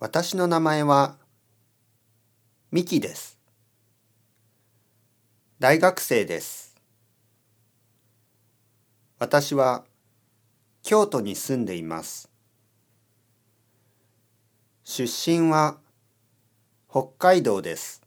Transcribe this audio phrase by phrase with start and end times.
[0.00, 1.18] 私の名前は
[2.72, 3.38] ミキです。
[5.58, 6.74] 大学生です。
[9.18, 9.84] 私は
[10.82, 12.30] 京都に住んでいます。
[14.84, 15.76] 出身は
[16.90, 18.00] 北海道です。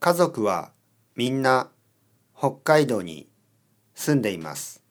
[0.00, 0.72] 家族は
[1.16, 1.68] みんな
[2.34, 3.28] 北海道に
[3.94, 4.85] 住んでいます。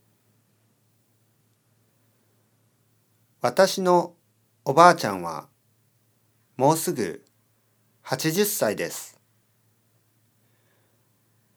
[3.47, 4.15] 私の
[4.63, 5.47] おばあちゃんは
[6.57, 7.23] もうすぐ
[8.03, 9.21] 80歳です。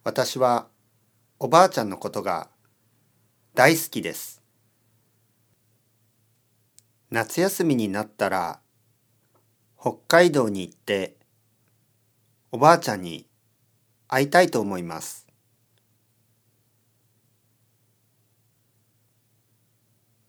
[0.05, 0.67] 私は
[1.39, 2.51] おばあちゃんのことが
[3.55, 4.43] 大好きです。
[7.09, 8.61] 夏休みになったら
[9.81, 11.17] 北海道に行って
[12.53, 13.27] おばあちゃんに
[14.09, 15.27] 会いたいと思います。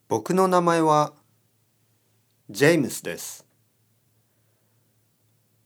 [0.08, 1.19] 僕の名前は
[2.52, 3.46] ジェームスです。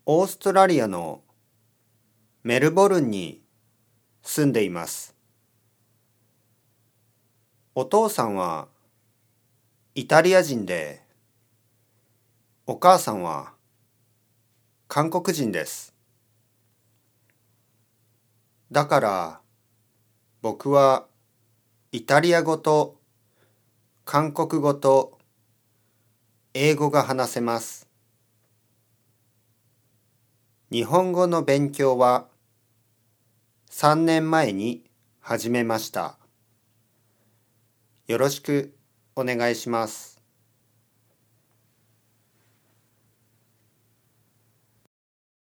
[0.06, 1.22] オーストラリアの
[2.44, 3.42] メルボルンに
[4.22, 5.16] 住んでいます。
[7.74, 8.68] お父さんは
[9.96, 11.02] イタリア人で、
[12.68, 13.54] お母さんは
[14.90, 15.96] 韓国人です。
[18.74, 19.40] だから
[20.42, 21.06] 僕は
[21.94, 23.00] イタリア語と
[24.04, 25.18] 韓国語と
[26.56, 27.88] 英語が話せます。
[30.72, 32.28] 日本語の勉強は
[33.72, 34.84] 3年前に
[35.20, 36.20] 始めました。
[38.06, 38.76] よろしく
[39.16, 40.13] お願いします。